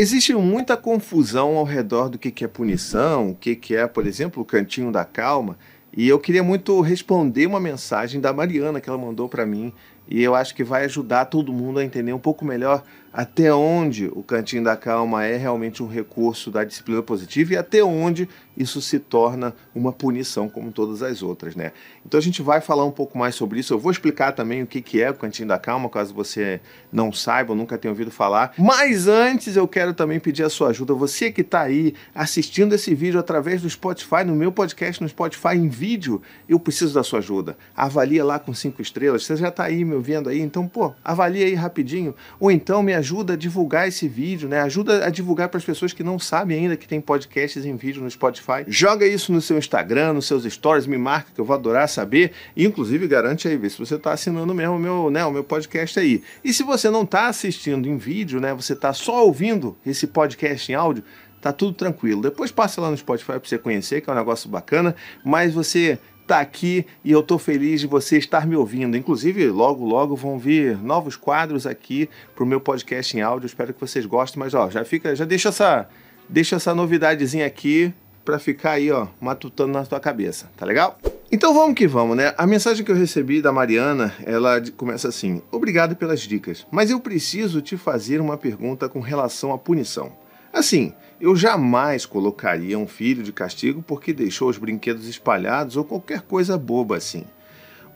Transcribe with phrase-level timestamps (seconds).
[0.00, 4.46] Existe muita confusão ao redor do que é punição, o que é, por exemplo, o
[4.46, 5.58] cantinho da calma.
[5.92, 9.72] E eu queria muito responder uma mensagem da Mariana que ela mandou para mim.
[10.08, 14.06] E eu acho que vai ajudar todo mundo a entender um pouco melhor até onde
[14.06, 18.28] o cantinho da calma é realmente um recurso da disciplina positiva e até onde
[18.58, 21.72] isso se torna uma punição como todas as outras, né?
[22.04, 23.72] Então a gente vai falar um pouco mais sobre isso.
[23.72, 26.60] Eu vou explicar também o que, que é o cantinho da calma, caso você
[26.92, 28.52] não saiba ou nunca tenha ouvido falar.
[28.58, 30.92] Mas antes eu quero também pedir a sua ajuda.
[30.94, 35.54] Você que está aí assistindo esse vídeo através do Spotify, no meu podcast no Spotify
[35.54, 37.56] em vídeo, eu preciso da sua ajuda.
[37.76, 39.24] Avalia lá com cinco estrelas.
[39.24, 42.14] Você já está aí me ouvindo aí, então pô, avalia aí rapidinho.
[42.40, 44.60] Ou então me ajuda a divulgar esse vídeo, né?
[44.60, 48.02] Ajuda a divulgar para as pessoas que não sabem ainda que tem podcasts em vídeo
[48.02, 48.64] no Spotify.
[48.66, 52.32] Joga isso no seu Instagram, nos seus stories, me marca que eu vou adorar saber.
[52.56, 55.98] Inclusive, garante aí, ver se você está assinando mesmo o meu, né, o meu podcast
[55.98, 56.22] aí.
[56.44, 58.54] E se você não está assistindo em vídeo, né?
[58.54, 61.02] Você está só ouvindo esse podcast em áudio,
[61.40, 62.22] tá tudo tranquilo.
[62.22, 65.98] Depois passa lá no Spotify para você conhecer, que é um negócio bacana, mas você
[66.28, 68.96] tá aqui e eu tô feliz de você estar me ouvindo.
[68.96, 73.46] Inclusive, logo logo vão vir novos quadros aqui pro meu podcast em áudio.
[73.46, 75.88] Espero que vocês gostem, mas ó, já fica, já deixa essa
[76.28, 77.92] deixa essa novidadezinha aqui
[78.24, 80.98] para ficar aí, ó, matutando na tua cabeça, tá legal?
[81.32, 82.34] Então vamos que vamos, né?
[82.36, 87.00] A mensagem que eu recebi da Mariana, ela começa assim: Obrigado pelas dicas, mas eu
[87.00, 90.12] preciso te fazer uma pergunta com relação à punição.
[90.52, 96.22] Assim, eu jamais colocaria um filho de castigo porque deixou os brinquedos espalhados ou qualquer
[96.22, 97.24] coisa boba assim.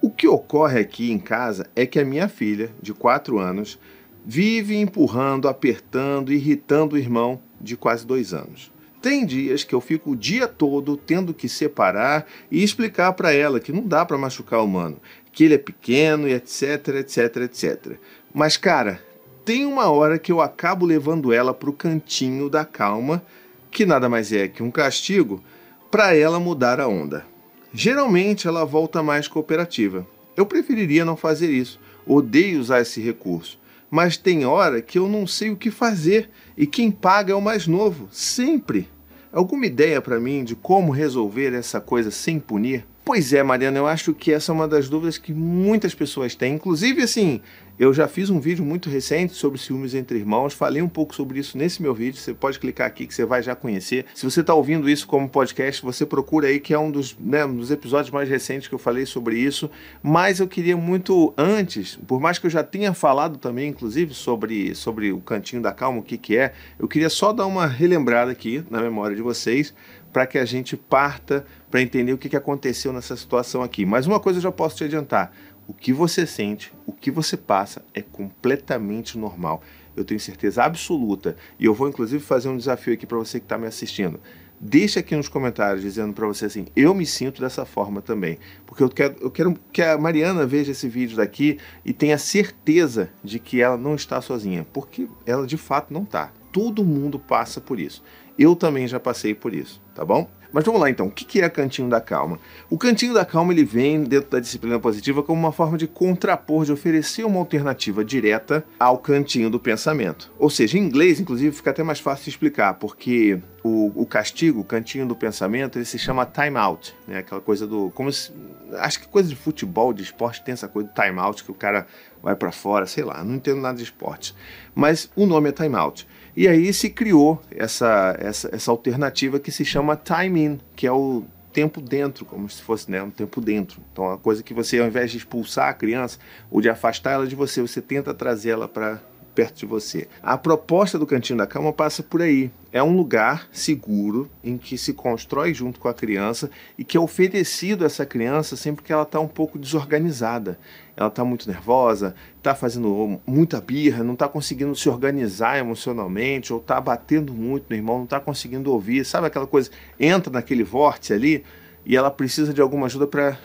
[0.00, 3.78] O que ocorre aqui em casa é que a minha filha, de 4 anos,
[4.26, 8.72] vive empurrando, apertando, irritando o irmão de quase 2 anos.
[9.00, 13.60] Tem dias que eu fico o dia todo tendo que separar e explicar para ela
[13.60, 15.00] que não dá para machucar o humano,
[15.32, 17.96] que ele é pequeno e etc, etc, etc.
[18.34, 19.00] Mas cara,
[19.44, 23.22] tem uma hora que eu acabo levando ela para o cantinho da calma,
[23.70, 25.42] que nada mais é que um castigo,
[25.90, 27.24] para ela mudar a onda.
[27.72, 30.06] Geralmente ela volta mais cooperativa.
[30.36, 31.80] Eu preferiria não fazer isso.
[32.06, 36.66] Odeio usar esse recurso mas tem hora que eu não sei o que fazer e
[36.66, 38.88] quem paga é o mais novo, sempre.
[39.30, 42.86] Alguma ideia para mim de como resolver essa coisa sem punir?
[43.04, 46.54] Pois é, Mariana, eu acho que essa é uma das dúvidas que muitas pessoas têm.
[46.54, 47.42] Inclusive, assim,
[47.82, 51.40] eu já fiz um vídeo muito recente sobre ciúmes entre irmãos, falei um pouco sobre
[51.40, 52.16] isso nesse meu vídeo.
[52.16, 54.06] Você pode clicar aqui que você vai já conhecer.
[54.14, 57.44] Se você está ouvindo isso como podcast, você procura aí, que é um dos, né,
[57.44, 59.68] um dos episódios mais recentes que eu falei sobre isso.
[60.00, 64.76] Mas eu queria muito antes, por mais que eu já tenha falado também, inclusive, sobre,
[64.76, 68.30] sobre o cantinho da calma, o que, que é, eu queria só dar uma relembrada
[68.30, 69.74] aqui na memória de vocês
[70.12, 73.86] para que a gente parta para entender o que, que aconteceu nessa situação aqui.
[73.86, 75.32] Mas uma coisa eu já posso te adiantar:
[75.72, 79.62] o que você sente, o que você passa é completamente normal.
[79.96, 81.34] Eu tenho certeza absoluta.
[81.58, 84.20] E eu vou inclusive fazer um desafio aqui para você que está me assistindo.
[84.60, 88.38] Deixa aqui nos comentários dizendo para você assim: eu me sinto dessa forma também.
[88.66, 93.08] Porque eu quero, eu quero que a Mariana veja esse vídeo daqui e tenha certeza
[93.24, 94.66] de que ela não está sozinha.
[94.74, 96.34] Porque ela de fato não está.
[96.52, 98.04] Todo mundo passa por isso.
[98.38, 100.30] Eu também já passei por isso, tá bom?
[100.52, 102.38] Mas vamos lá então, o que é Cantinho da Calma?
[102.68, 106.64] O Cantinho da Calma ele vem dentro da disciplina positiva como uma forma de contrapor,
[106.64, 110.30] de oferecer uma alternativa direta ao cantinho do pensamento.
[110.38, 114.60] Ou seja, em inglês, inclusive, fica até mais fácil de explicar, porque o, o castigo,
[114.60, 117.18] o cantinho do pensamento, ele se chama time out, né?
[117.18, 117.90] Aquela coisa do.
[117.94, 118.32] Como se,
[118.74, 121.54] acho que coisa de futebol, de esporte, tem essa coisa do time out, que o
[121.54, 121.86] cara
[122.22, 124.34] vai para fora, sei lá, não entendo nada de esporte.
[124.74, 126.06] Mas o nome é time out.
[126.36, 130.92] E aí se criou essa, essa, essa alternativa que se chama time in, que é
[130.92, 133.80] o tempo dentro, como se fosse né, um tempo dentro.
[133.92, 136.18] Então, a coisa que você, ao invés de expulsar a criança
[136.50, 139.00] ou de afastar ela de você, você tenta trazer ela para
[139.34, 140.08] perto de você.
[140.22, 142.50] A proposta do Cantinho da Calma passa por aí.
[142.72, 147.00] É um lugar seguro em que se constrói junto com a criança e que é
[147.00, 150.58] oferecido a essa criança sempre que ela está um pouco desorganizada.
[150.96, 156.60] Ela está muito nervosa, está fazendo muita birra, não está conseguindo se organizar emocionalmente, ou
[156.60, 159.04] está batendo muito no irmão, não está conseguindo ouvir.
[159.04, 159.70] Sabe aquela coisa?
[159.98, 161.44] Entra naquele vórtice ali
[161.84, 163.38] e ela precisa de alguma ajuda para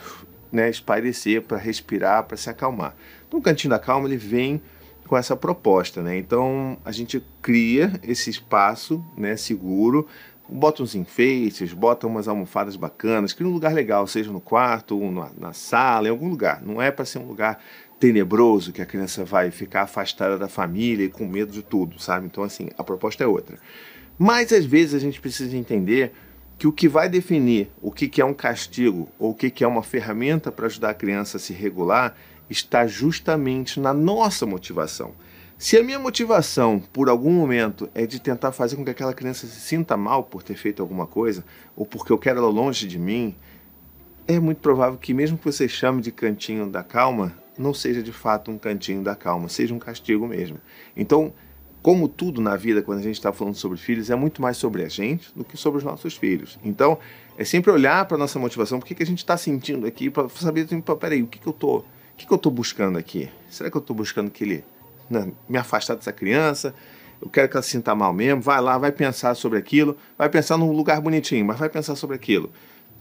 [0.52, 2.94] né, espairecer, para respirar, para se acalmar.
[3.26, 4.60] Então, o Cantinho da Calma ele vem
[5.08, 6.16] com essa proposta, né?
[6.16, 10.06] Então a gente cria esse espaço, né, seguro,
[10.48, 15.30] bota uns enfeites, bota umas almofadas bacanas, cria um lugar legal, seja no quarto, na,
[15.36, 16.62] na sala, em algum lugar.
[16.62, 17.58] Não é para ser um lugar
[17.98, 22.26] tenebroso que a criança vai ficar afastada da família e com medo de tudo, sabe?
[22.26, 23.58] Então assim, a proposta é outra.
[24.18, 26.12] Mas às vezes a gente precisa entender
[26.58, 29.82] que o que vai definir o que é um castigo ou o que é uma
[29.82, 32.16] ferramenta para ajudar a criança a se regular
[32.48, 35.12] está justamente na nossa motivação.
[35.58, 39.46] Se a minha motivação, por algum momento, é de tentar fazer com que aquela criança
[39.46, 42.98] se sinta mal por ter feito alguma coisa, ou porque eu quero ela longe de
[42.98, 43.34] mim,
[44.26, 48.12] é muito provável que, mesmo que você chame de cantinho da calma, não seja de
[48.12, 50.58] fato um cantinho da calma, seja um castigo mesmo.
[50.96, 51.32] Então,
[51.82, 54.84] como tudo na vida, quando a gente está falando sobre filhos, é muito mais sobre
[54.84, 56.58] a gente do que sobre os nossos filhos.
[56.64, 56.98] Então,
[57.36, 60.10] é sempre olhar para a nossa motivação, o que, que a gente está sentindo aqui,
[60.10, 61.84] para saber, assim, peraí, o que, que eu tô, o
[62.18, 63.30] que, que eu estou buscando aqui?
[63.48, 64.64] Será que eu estou buscando que ele
[65.08, 66.74] né, me afastar dessa criança?
[67.22, 68.42] Eu quero que ela se sinta mal mesmo.
[68.42, 72.16] Vai lá, vai pensar sobre aquilo, vai pensar num lugar bonitinho, mas vai pensar sobre
[72.16, 72.50] aquilo.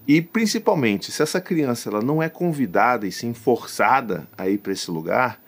[0.07, 4.71] E principalmente, se essa criança ela não é convidada e sim forçada a ir para
[4.71, 5.41] esse lugar,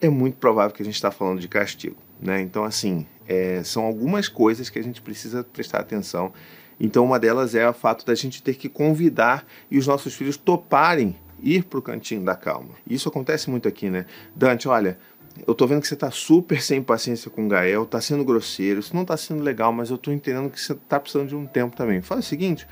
[0.00, 1.96] é muito provável que a gente está falando de castigo.
[2.20, 2.40] Né?
[2.40, 6.32] Então, assim, é, são algumas coisas que a gente precisa prestar atenção.
[6.78, 10.36] Então, uma delas é o fato da gente ter que convidar e os nossos filhos
[10.36, 12.70] toparem ir para o cantinho da calma.
[12.88, 14.06] Isso acontece muito aqui, né?
[14.34, 14.98] Dante, olha,
[15.46, 18.80] eu tô vendo que você tá super sem paciência com o Gael, tá sendo grosseiro,
[18.80, 21.46] isso não tá sendo legal, mas eu tô entendendo que você tá precisando de um
[21.46, 22.00] tempo também.
[22.00, 22.66] Faz o seguinte,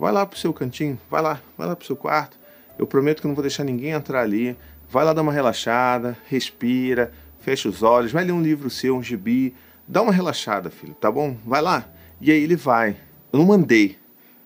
[0.00, 2.38] Vai lá pro seu cantinho, vai lá, vai lá pro seu quarto.
[2.78, 4.56] Eu prometo que não vou deixar ninguém entrar ali.
[4.88, 9.02] Vai lá dar uma relaxada, respira, fecha os olhos, vai ler um livro seu, um
[9.02, 9.54] gibi.
[9.86, 11.36] Dá uma relaxada, filho, tá bom?
[11.44, 11.86] Vai lá.
[12.18, 12.96] E aí ele vai.
[13.30, 13.98] Eu não mandei.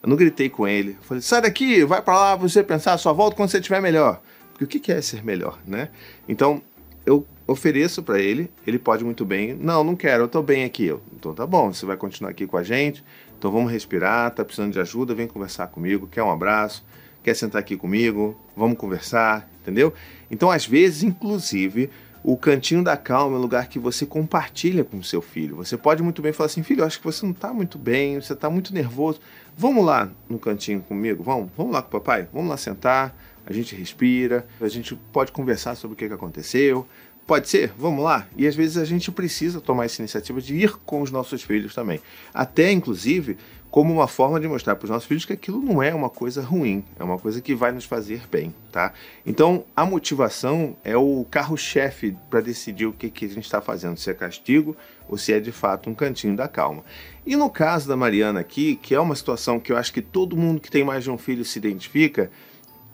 [0.05, 0.99] Eu não gritei com ele.
[1.01, 4.21] Eu falei, sai daqui, vai para lá, você pensar, só volta quando você estiver melhor.
[4.53, 5.89] Porque o que é ser melhor, né?
[6.29, 6.61] Então,
[7.07, 10.85] eu ofereço para ele, ele pode muito bem, não, não quero, eu tô bem aqui.
[10.85, 13.03] Eu, então tá bom, você vai continuar aqui com a gente,
[13.39, 16.85] então vamos respirar, tá precisando de ajuda, vem conversar comigo, quer um abraço,
[17.23, 19.95] quer sentar aqui comigo, vamos conversar, entendeu?
[20.31, 21.89] Então, às vezes, inclusive,
[22.25, 25.57] o cantinho da calma é um lugar que você compartilha com o seu filho.
[25.57, 28.33] Você pode muito bem falar assim, filho, acho que você não está muito bem, você
[28.33, 29.21] está muito nervoso.
[29.55, 33.53] Vamos lá no cantinho comigo, vamos, vamos lá com o papai, vamos lá sentar, a
[33.53, 36.89] gente respira, a gente pode conversar sobre o que aconteceu,
[37.27, 37.73] Pode ser?
[37.79, 38.29] Vamos lá?
[38.37, 41.75] E às vezes a gente precisa tomar essa iniciativa de ir com os nossos filhos
[41.75, 41.99] também.
[42.35, 43.39] Até, inclusive,
[43.75, 46.41] como uma forma de mostrar para os nossos filhos que aquilo não é uma coisa
[46.41, 48.93] ruim, é uma coisa que vai nos fazer bem, tá?
[49.27, 53.97] Então, a motivação é o carro-chefe para decidir o que, que a gente está fazendo,
[53.97, 54.77] se é castigo
[55.09, 56.85] ou se é de fato um cantinho da calma.
[57.27, 60.37] E no caso da Mariana aqui, que é uma situação que eu acho que todo
[60.37, 62.31] mundo que tem mais de um filho se identifica,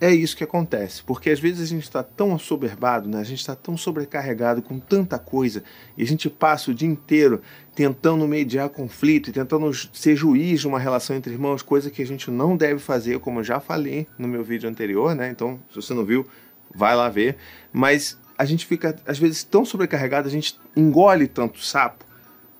[0.00, 3.20] é isso que acontece, porque às vezes a gente está tão assoberbado, né?
[3.20, 5.62] a gente está tão sobrecarregado com tanta coisa,
[5.96, 7.42] e a gente passa o dia inteiro
[7.74, 12.06] tentando mediar conflito e tentando ser juiz de uma relação entre irmãos, coisa que a
[12.06, 15.30] gente não deve fazer, como eu já falei no meu vídeo anterior, né?
[15.30, 16.26] Então, se você não viu,
[16.74, 17.36] vai lá ver.
[17.72, 22.04] Mas a gente fica, às vezes, tão sobrecarregado, a gente engole tanto sapo,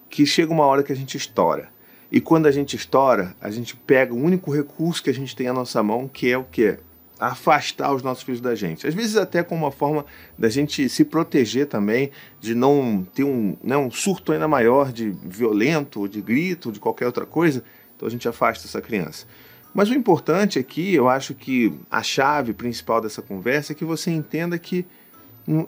[0.09, 1.69] que chega uma hora que a gente estoura.
[2.13, 5.49] E quando a gente estoura, a gente pega o único recurso que a gente tem
[5.49, 6.79] à nossa mão, que é o quê?
[7.21, 8.87] Afastar os nossos filhos da gente.
[8.87, 10.07] Às vezes até com uma forma
[10.39, 15.11] da gente se proteger também, de não ter um, né, um surto ainda maior de
[15.11, 17.63] violento, de grito, de qualquer outra coisa.
[17.95, 19.27] Então a gente afasta essa criança.
[19.75, 24.11] Mas o importante aqui, eu acho que a chave principal dessa conversa é que você
[24.11, 24.85] entenda que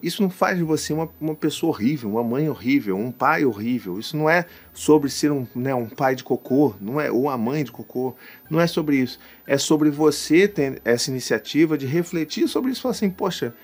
[0.03, 3.99] isso não faz de você uma, uma pessoa horrível, uma mãe horrível, um pai horrível.
[3.99, 7.39] Isso não é sobre ser um, né, um pai de cocô, não é ou uma
[7.39, 8.15] mãe de cocô.
[8.51, 9.19] Não é sobre isso.
[9.47, 13.55] É sobre você ter essa iniciativa de refletir sobre isso e falar assim, poxa,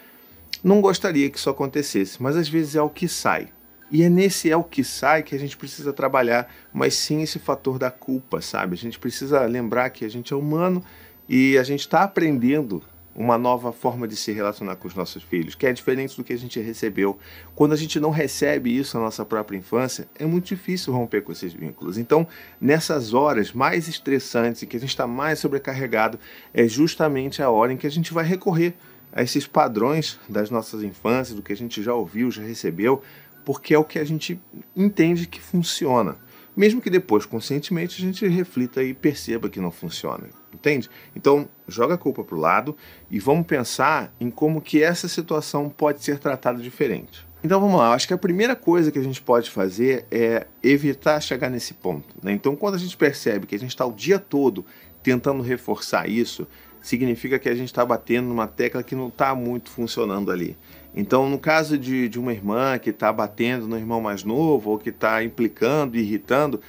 [0.63, 3.49] não gostaria que isso acontecesse, mas às vezes é o que sai.
[3.91, 7.39] E é nesse é o que sai que a gente precisa trabalhar, mas sim esse
[7.39, 8.75] fator da culpa, sabe?
[8.75, 10.85] A gente precisa lembrar que a gente é humano
[11.29, 12.83] e a gente está aprendendo
[13.19, 16.33] uma nova forma de se relacionar com os nossos filhos, que é diferente do que
[16.33, 17.19] a gente recebeu.
[17.53, 21.33] Quando a gente não recebe isso na nossa própria infância, é muito difícil romper com
[21.33, 21.99] esses vínculos.
[21.99, 22.29] Então,
[22.61, 26.17] nessas horas mais estressantes e que a gente está mais sobrecarregado,
[26.55, 28.73] é justamente a hora em que a gente vai recorrer
[29.13, 33.03] a esses padrões das nossas infâncias, do que a gente já ouviu, já recebeu,
[33.45, 34.41] porque é o que a gente
[34.77, 36.15] entende que funciona.
[36.57, 40.38] Mesmo que depois, conscientemente, a gente reflita e perceba que não funciona.
[40.53, 40.89] Entende?
[41.15, 42.77] Então, joga a culpa para o lado
[43.11, 47.29] e vamos pensar em como que essa situação pode ser tratada diferente.
[47.43, 51.21] Então vamos lá, acho que a primeira coisa que a gente pode fazer é evitar
[51.21, 52.17] chegar nesse ponto.
[52.21, 52.33] Né?
[52.33, 54.67] Então, quando a gente percebe que a gente está o dia todo
[55.05, 56.49] tentando reforçar isso,
[56.81, 60.57] significa que a gente está batendo numa tecla que não está muito funcionando ali.
[60.95, 64.79] Então, no caso de, de uma irmã que está batendo no irmão mais novo ou
[64.79, 66.61] que está implicando, irritando,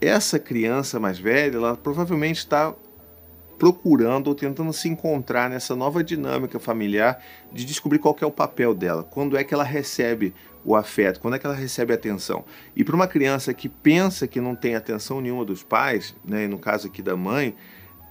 [0.00, 2.72] essa criança mais velha, ela provavelmente está
[3.64, 7.18] procurando ou tentando se encontrar nessa nova dinâmica familiar
[7.50, 11.32] de descobrir qual é o papel dela, quando é que ela recebe o afeto, quando
[11.32, 12.44] é que ela recebe atenção.
[12.76, 16.58] E para uma criança que pensa que não tem atenção nenhuma dos pais, né, no
[16.58, 17.54] caso aqui da mãe,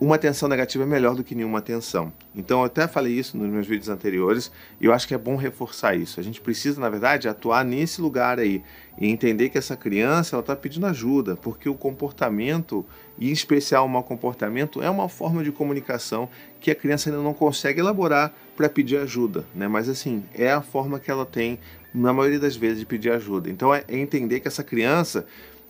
[0.03, 2.11] uma atenção negativa é melhor do que nenhuma atenção.
[2.35, 5.37] Então, eu até falei isso nos meus vídeos anteriores e eu acho que é bom
[5.37, 6.19] reforçar isso.
[6.19, 8.61] A gente precisa, na verdade, atuar nesse lugar aí
[8.99, 12.85] e entender que essa criança está pedindo ajuda, porque o comportamento,
[13.17, 16.27] e em especial o mau comportamento, é uma forma de comunicação
[16.59, 19.69] que a criança ainda não consegue elaborar para pedir ajuda, né?
[19.69, 21.57] Mas assim, é a forma que ela tem,
[21.93, 23.49] na maioria das vezes, de pedir ajuda.
[23.49, 25.25] Então, é entender que essa criança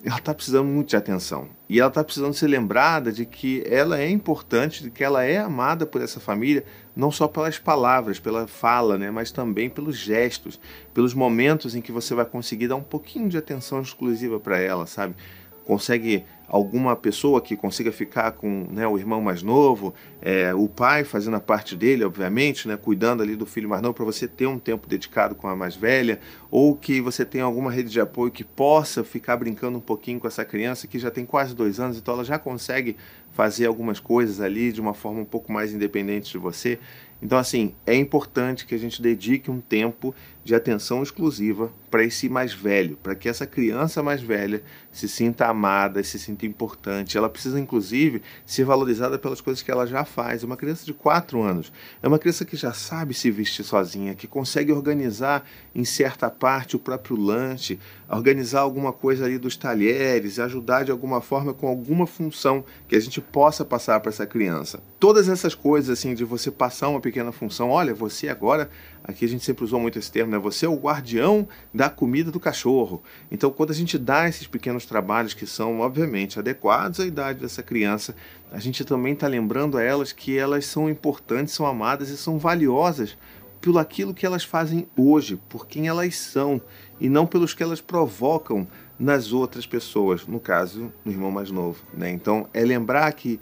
[0.05, 1.47] ela está precisando muito de atenção.
[1.69, 5.37] E ela está precisando ser lembrada de que ela é importante, de que ela é
[5.37, 10.59] amada por essa família, não só pelas palavras, pela fala, né, mas também pelos gestos,
[10.93, 14.85] pelos momentos em que você vai conseguir dar um pouquinho de atenção exclusiva para ela,
[14.85, 15.15] sabe?
[15.65, 19.91] Consegue alguma pessoa que consiga ficar com né, o irmão mais novo,
[20.21, 23.95] é, o pai fazendo a parte dele, obviamente, né, cuidando ali do filho mais novo,
[23.95, 26.19] para você ter um tempo dedicado com a mais velha,
[26.51, 30.27] ou que você tenha alguma rede de apoio que possa ficar brincando um pouquinho com
[30.27, 32.97] essa criança que já tem quase dois anos, então ela já consegue
[33.31, 36.77] fazer algumas coisas ali de uma forma um pouco mais independente de você.
[37.23, 42.27] Então, assim, é importante que a gente dedique um tempo de atenção exclusiva para esse
[42.27, 44.61] mais velho, para que essa criança mais velha
[44.93, 47.17] se sinta amada, se sinta importante.
[47.17, 50.43] Ela precisa, inclusive, ser valorizada pelas coisas que ela já faz.
[50.43, 54.27] Uma criança de 4 anos é uma criança que já sabe se vestir sozinha, que
[54.27, 60.83] consegue organizar em certa parte o próprio lanche, organizar alguma coisa ali dos talheres, ajudar
[60.83, 64.79] de alguma forma com alguma função que a gente possa passar para essa criança.
[64.99, 68.69] Todas essas coisas, assim, de você passar uma pequena função, olha, você agora,
[69.03, 70.37] aqui a gente sempre usou muito esse termo, né?
[70.39, 73.03] Você é o guardião da comida do cachorro.
[73.31, 77.61] Então, quando a gente dá esses pequenos trabalhos que são, obviamente, adequados à idade dessa
[77.61, 78.15] criança,
[78.51, 82.39] a gente também está lembrando a elas que elas são importantes, são amadas e são
[82.39, 83.17] valiosas
[83.59, 86.61] pelo aquilo que elas fazem hoje, por quem elas são,
[86.99, 88.67] e não pelos que elas provocam
[88.99, 91.81] nas outras pessoas, no caso, no irmão mais novo.
[91.93, 92.11] Né?
[92.11, 93.39] Então, é lembrar que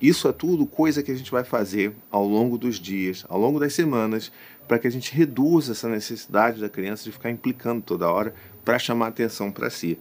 [0.00, 3.58] isso é tudo coisa que a gente vai fazer ao longo dos dias, ao longo
[3.58, 4.30] das semanas,
[4.66, 8.78] para que a gente reduza essa necessidade da criança de ficar implicando toda hora para
[8.78, 9.98] chamar atenção para si.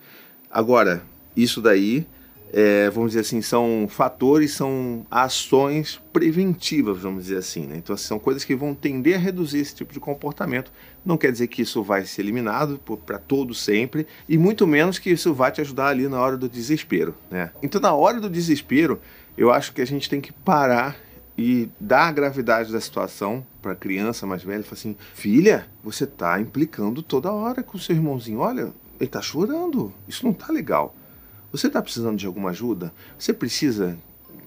[0.50, 1.04] Agora,
[1.36, 2.08] isso daí
[2.56, 7.66] é, vamos dizer assim, são fatores, são ações preventivas, vamos dizer assim.
[7.66, 7.78] Né?
[7.78, 10.72] Então, são coisas que vão tender a reduzir esse tipo de comportamento.
[11.04, 15.10] Não quer dizer que isso vai ser eliminado para todo sempre, e muito menos que
[15.10, 17.16] isso vai te ajudar ali na hora do desespero.
[17.32, 17.50] Né?
[17.64, 19.02] Então, na hora do desespero,
[19.36, 20.96] eu acho que a gente tem que parar
[21.38, 26.04] e dar a gravidade da situação para a criança mais velha, falar assim: filha, você
[26.04, 28.40] está implicando toda hora com o seu irmãozinho.
[28.40, 28.62] Olha,
[29.00, 29.94] ele está chorando.
[30.08, 30.96] Isso não está legal.
[31.52, 32.94] Você está precisando de alguma ajuda?
[33.18, 33.98] Você precisa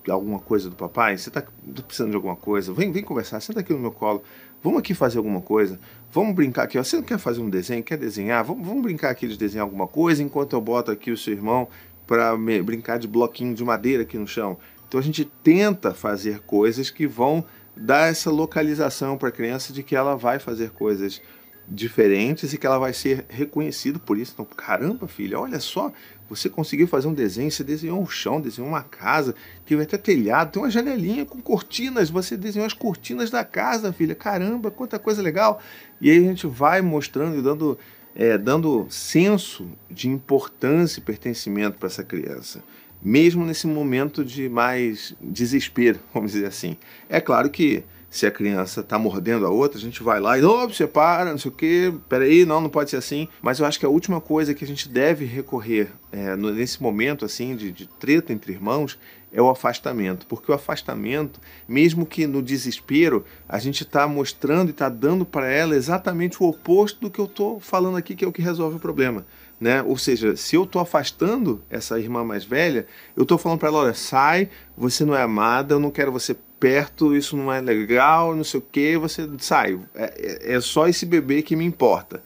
[0.04, 1.16] de alguma coisa do papai?
[1.16, 1.42] Você está
[1.86, 2.72] precisando de alguma coisa?
[2.72, 4.22] Vem, vem conversar, senta aqui no meu colo.
[4.62, 5.78] Vamos aqui fazer alguma coisa.
[6.10, 6.78] Vamos brincar aqui.
[6.78, 7.82] Você não quer fazer um desenho?
[7.82, 8.42] Quer desenhar?
[8.44, 11.68] Vamos, vamos brincar aqui de desenhar alguma coisa enquanto eu boto aqui o seu irmão
[12.06, 14.56] para brincar de bloquinho de madeira aqui no chão.
[14.88, 17.44] Então a gente tenta fazer coisas que vão
[17.76, 21.20] dar essa localização para a criança de que ela vai fazer coisas
[21.68, 24.32] diferentes e que ela vai ser reconhecida por isso.
[24.34, 25.92] Então, caramba, filha, olha só,
[26.28, 30.52] você conseguiu fazer um desenho, você desenhou um chão, desenhou uma casa, teve até telhado,
[30.52, 34.14] tem uma janelinha com cortinas, você desenhou as cortinas da casa, filha.
[34.14, 35.60] Caramba, quanta coisa legal.
[36.00, 37.78] E aí a gente vai mostrando e dando,
[38.16, 42.64] é, dando senso de importância e pertencimento para essa criança.
[43.02, 46.76] Mesmo nesse momento de mais desespero, vamos dizer assim.
[47.08, 50.44] É claro que se a criança está mordendo a outra, a gente vai lá e,
[50.44, 53.28] oh, você para, não sei o quê, peraí, não, não pode ser assim.
[53.42, 57.24] Mas eu acho que a última coisa que a gente deve recorrer é, nesse momento
[57.24, 58.98] assim de, de treta entre irmãos
[59.32, 64.70] é o afastamento, porque o afastamento, mesmo que no desespero, a gente está mostrando e
[64.70, 68.28] está dando para ela exatamente o oposto do que eu estou falando aqui, que é
[68.28, 69.26] o que resolve o problema.
[69.60, 69.82] Né?
[69.82, 73.78] Ou seja, se eu estou afastando essa irmã mais velha, eu estou falando para ela:
[73.78, 76.36] olha, sai, você não é amada, eu não quero você
[76.66, 79.78] perto, isso não é legal, não sei o que, você sai.
[79.94, 82.20] É, é, é só esse bebê que me importa.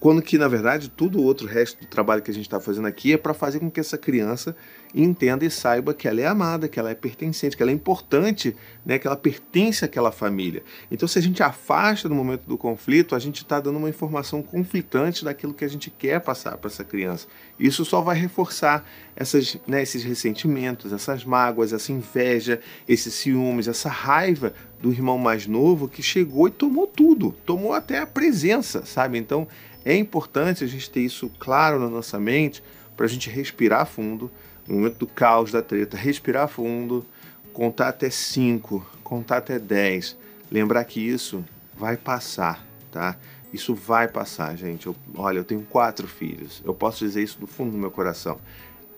[0.00, 2.88] Quando que, na verdade, tudo o outro resto do trabalho que a gente está fazendo
[2.88, 4.56] aqui é para fazer com que essa criança
[4.94, 8.54] entenda e saiba que ela é amada, que ela é pertencente, que ela é importante,
[8.84, 10.62] né, que ela pertence àquela família.
[10.90, 14.42] Então, se a gente afasta no momento do conflito, a gente está dando uma informação
[14.42, 17.26] conflitante daquilo que a gente quer passar para essa criança.
[17.58, 23.88] Isso só vai reforçar essas, né, esses ressentimentos, essas mágoas, essa inveja, esses ciúmes, essa
[23.88, 29.16] raiva do irmão mais novo que chegou e tomou tudo, tomou até a presença, sabe?
[29.16, 29.46] Então,
[29.84, 32.62] é importante a gente ter isso claro na nossa mente
[32.96, 34.30] para a gente respirar fundo,
[34.72, 37.04] no momento do caos, da treta, respirar fundo,
[37.52, 40.16] contar até 5, contar até 10,
[40.50, 41.44] lembrar que isso
[41.76, 43.16] vai passar, tá?
[43.52, 44.86] Isso vai passar, gente.
[44.86, 46.62] Eu, olha, eu tenho quatro filhos.
[46.64, 48.40] Eu posso dizer isso do fundo do meu coração.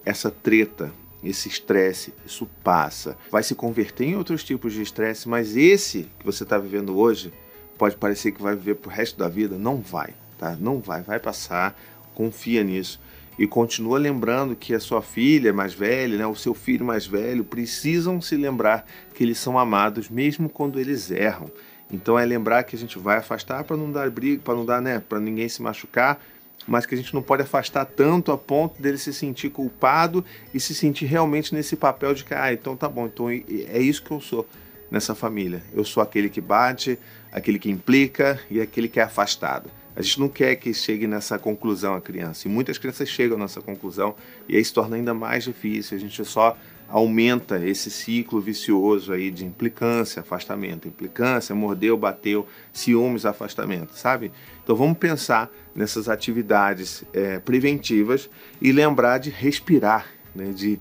[0.05, 0.93] Essa treta
[1.25, 3.17] esse estresse, isso passa.
[3.31, 7.33] Vai se converter em outros tipos de estresse, mas esse que você está vivendo hoje
[7.79, 9.57] pode parecer que vai viver pro resto da vida.
[9.57, 10.57] Não vai, tá?
[10.61, 11.79] Não vai, vai passar.
[12.15, 13.01] Confia nisso.
[13.39, 17.45] E continua lembrando que a sua filha mais velha, né, o seu filho mais velho,
[17.45, 21.51] precisam se lembrar que eles são amados mesmo quando eles erram.
[21.91, 24.81] Então é lembrar que a gente vai afastar para não dar briga, para não dar,
[24.81, 26.21] né, para ninguém se machucar,
[26.67, 30.61] mas que a gente não pode afastar tanto a ponto dele se sentir culpado e
[30.61, 34.11] se sentir realmente nesse papel de que, ah, então tá bom, então é isso que
[34.11, 34.47] eu sou
[34.91, 35.63] nessa família.
[35.75, 36.99] Eu sou aquele que bate,
[37.33, 39.71] aquele que implica e aquele que é afastado.
[39.97, 42.49] A gente não quer que chegue nessa conclusão a criança.
[42.49, 44.15] E muitas crianças chegam nessa conclusão
[44.49, 45.97] e aí se torna ainda mais difícil.
[45.97, 46.57] A gente só
[46.89, 54.31] aumenta esse ciclo vicioso aí de implicância, afastamento, implicância, mordeu, bateu, ciúmes, afastamento, sabe?
[54.63, 58.29] Então vamos pensar nessas atividades é, preventivas
[58.61, 60.53] e lembrar de respirar, né?
[60.53, 60.79] De,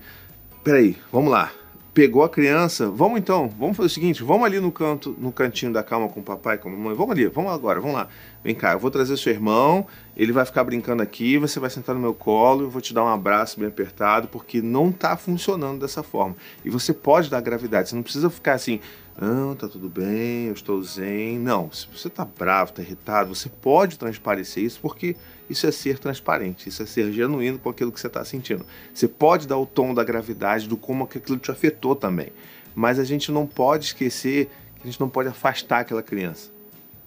[0.64, 1.52] peraí, vamos lá,
[1.94, 5.72] pegou a criança, vamos então, vamos fazer o seguinte, vamos ali no canto, no cantinho
[5.72, 8.08] da calma com o papai, com a mamãe, vamos ali, vamos agora, vamos lá.
[8.44, 11.96] Vem cá, eu vou trazer seu irmão, ele vai ficar brincando aqui, você vai sentar
[11.96, 15.80] no meu colo, eu vou te dar um abraço bem apertado, porque não está funcionando
[15.80, 16.36] dessa forma.
[16.66, 18.82] E você pode dar gravidade, você não precisa ficar assim,
[19.20, 21.40] não, tá tudo bem, eu estou zen.
[21.40, 25.16] Não, se você tá bravo, tá irritado, você pode transparecer isso porque
[25.50, 28.66] isso é ser transparente, isso é ser genuíno com aquilo que você está sentindo.
[28.94, 32.32] Você pode dar o tom da gravidade do como aquilo te afetou também.
[32.76, 36.53] Mas a gente não pode esquecer que a gente não pode afastar aquela criança.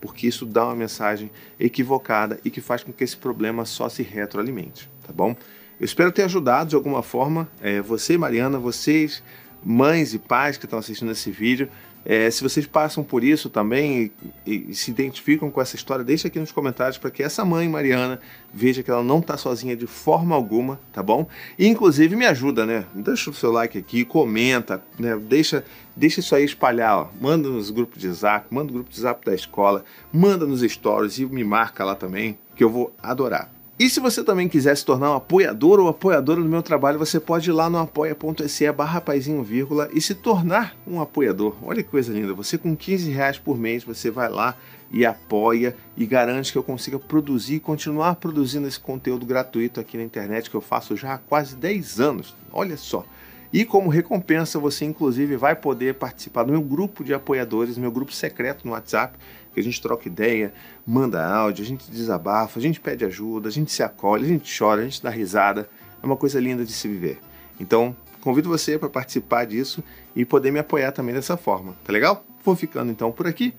[0.00, 4.02] Porque isso dá uma mensagem equivocada e que faz com que esse problema só se
[4.02, 5.34] retroalimente, tá bom?
[5.78, 9.22] Eu espero ter ajudado de alguma forma é, você, Mariana, vocês,
[9.66, 11.68] mães e pais que estão assistindo esse vídeo,
[12.08, 14.12] é, se vocês passam por isso também
[14.46, 17.68] e, e, se identificam com essa história, deixa aqui nos comentários para que essa mãe,
[17.68, 18.20] Mariana,
[18.54, 21.26] veja que ela não está sozinha de forma alguma, tá bom?
[21.58, 22.84] E inclusive me ajuda, né?
[22.94, 25.16] Deixa o seu like aqui, comenta, né?
[25.16, 25.64] Deixa,
[25.96, 27.08] deixa isso aí espalhar, ó.
[27.20, 31.18] Manda nos grupos de zap, manda no grupo de zap da escola, manda nos stories
[31.18, 33.55] e me marca lá também, que eu vou adorar.
[33.78, 37.20] E se você também quiser se tornar um apoiador ou apoiadora do meu trabalho, você
[37.20, 39.02] pode ir lá no apoia.se barra
[39.44, 41.54] vírgula e se tornar um apoiador.
[41.62, 44.56] Olha que coisa linda, você com 15 reais por mês, você vai lá
[44.90, 49.98] e apoia e garante que eu consiga produzir e continuar produzindo esse conteúdo gratuito aqui
[49.98, 52.34] na internet que eu faço já há quase 10 anos.
[52.50, 53.04] Olha só.
[53.52, 58.12] E como recompensa, você inclusive vai poder participar do meu grupo de apoiadores, meu grupo
[58.12, 59.18] secreto no WhatsApp,
[59.56, 60.52] que a gente troca ideia,
[60.86, 64.58] manda áudio, a gente desabafa, a gente pede ajuda, a gente se acolhe, a gente
[64.58, 65.66] chora, a gente dá risada.
[66.02, 67.18] É uma coisa linda de se viver.
[67.58, 69.82] Então, convido você para participar disso
[70.14, 72.22] e poder me apoiar também dessa forma, tá legal?
[72.44, 73.54] Vou ficando então por aqui.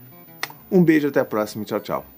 [0.71, 1.65] Um beijo, até a próxima.
[1.65, 2.16] Tchau, tchau.